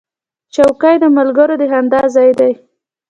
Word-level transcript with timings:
چوکۍ 0.53 0.95
د 0.99 1.05
ملګرو 1.17 1.55
د 1.61 1.63
خندا 1.71 2.01
ځای 2.15 2.31
دی. 2.39 2.53